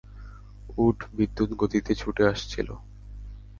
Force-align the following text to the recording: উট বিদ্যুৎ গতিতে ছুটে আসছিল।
উট 0.77 0.97
বিদ্যুৎ 1.13 1.49
গতিতে 1.61 1.91
ছুটে 1.95 2.23
আসছিল। 2.27 2.69